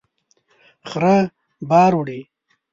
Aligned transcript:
خره 0.89 1.15
بار 1.69 1.91
وړي 1.99 2.19